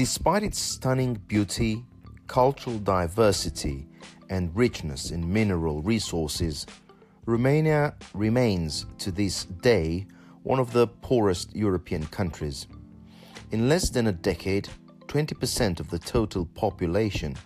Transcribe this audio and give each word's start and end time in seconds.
Despite 0.00 0.42
its 0.42 0.58
stunning 0.58 1.12
beauty, 1.28 1.84
cultural 2.26 2.78
diversity, 2.78 3.86
and 4.30 4.50
richness 4.56 5.10
in 5.10 5.30
mineral 5.30 5.82
resources, 5.82 6.64
Romania 7.26 7.94
remains 8.14 8.86
to 8.96 9.12
this 9.12 9.44
day 9.44 10.06
one 10.42 10.58
of 10.58 10.72
the 10.72 10.86
poorest 10.86 11.54
European 11.54 12.06
countries. 12.06 12.66
In 13.50 13.68
less 13.68 13.90
than 13.90 14.06
a 14.06 14.12
decade, 14.12 14.70
20% 15.08 15.80
of 15.80 15.90
the 15.90 15.98
total 15.98 16.46
population 16.46 17.36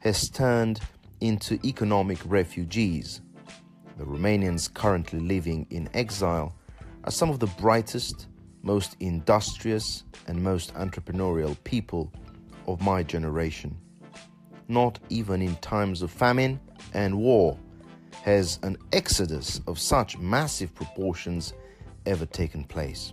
has 0.00 0.28
turned 0.28 0.80
into 1.22 1.58
economic 1.64 2.18
refugees. 2.26 3.22
The 3.96 4.04
Romanians 4.04 4.68
currently 4.74 5.20
living 5.20 5.66
in 5.70 5.88
exile 5.94 6.54
are 7.04 7.10
some 7.10 7.30
of 7.30 7.38
the 7.38 7.46
brightest, 7.46 8.26
most 8.62 8.96
industrious, 9.00 10.04
and 10.26 10.42
most 10.42 10.74
entrepreneurial 10.74 11.56
people 11.64 12.12
of 12.66 12.80
my 12.80 13.02
generation. 13.02 13.76
Not 14.68 14.98
even 15.08 15.42
in 15.42 15.56
times 15.56 16.02
of 16.02 16.10
famine 16.10 16.60
and 16.94 17.18
war 17.18 17.58
has 18.22 18.58
an 18.62 18.76
exodus 18.92 19.60
of 19.66 19.78
such 19.78 20.16
massive 20.18 20.74
proportions 20.74 21.52
ever 22.06 22.26
taken 22.26 22.64
place. 22.64 23.12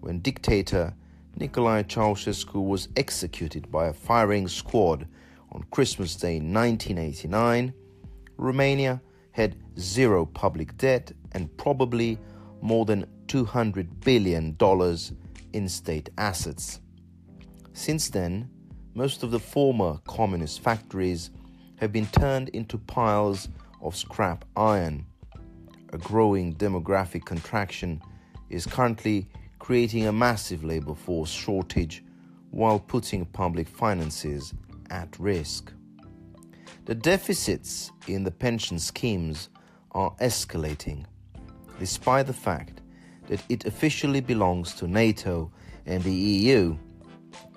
When 0.00 0.18
dictator 0.18 0.94
Nicolae 1.38 1.84
Ceausescu 1.84 2.62
was 2.62 2.88
executed 2.96 3.70
by 3.70 3.86
a 3.86 3.92
firing 3.92 4.48
squad 4.48 5.06
on 5.52 5.64
Christmas 5.70 6.16
Day 6.16 6.40
1989, 6.40 7.72
Romania 8.36 9.00
had 9.32 9.56
zero 9.78 10.26
public 10.26 10.76
debt 10.76 11.12
and 11.32 11.56
probably 11.56 12.18
more 12.60 12.84
than 12.84 13.06
$200 13.30 13.86
billion 14.00 14.56
in 15.52 15.68
state 15.68 16.10
assets. 16.18 16.80
Since 17.72 18.10
then, 18.10 18.50
most 18.94 19.22
of 19.22 19.30
the 19.30 19.38
former 19.38 20.00
communist 20.08 20.60
factories 20.60 21.30
have 21.76 21.92
been 21.92 22.06
turned 22.06 22.48
into 22.48 22.76
piles 22.76 23.48
of 23.82 23.94
scrap 23.94 24.44
iron. 24.56 25.06
A 25.92 25.98
growing 25.98 26.54
demographic 26.56 27.24
contraction 27.24 28.02
is 28.48 28.66
currently 28.66 29.28
creating 29.60 30.08
a 30.08 30.12
massive 30.12 30.64
labor 30.64 30.96
force 30.96 31.30
shortage 31.30 32.02
while 32.50 32.80
putting 32.80 33.24
public 33.26 33.68
finances 33.68 34.52
at 34.90 35.16
risk. 35.20 35.72
The 36.86 36.96
deficits 36.96 37.92
in 38.08 38.24
the 38.24 38.32
pension 38.32 38.80
schemes 38.80 39.50
are 39.92 40.12
escalating, 40.20 41.04
despite 41.78 42.26
the 42.26 42.32
fact 42.32 42.80
that 43.30 43.40
it 43.48 43.64
officially 43.64 44.20
belongs 44.20 44.74
to 44.74 44.88
NATO 44.88 45.52
and 45.86 46.02
the 46.02 46.12
EU. 46.12 46.76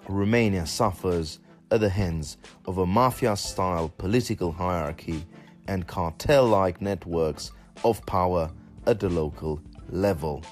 Romania 0.07 0.67
suffers 0.67 1.39
at 1.71 1.79
the 1.79 1.89
hands 1.89 2.38
of 2.66 2.77
a 2.77 2.85
mafia 2.85 3.35
style 3.35 3.89
political 3.97 4.51
hierarchy 4.51 5.25
and 5.67 5.88
cartel 5.88 6.45
like 6.45 6.79
networks 6.79 7.51
of 7.83 8.05
power 8.05 8.51
at 8.85 8.99
the 8.99 9.09
local 9.09 9.59
level. 9.89 10.44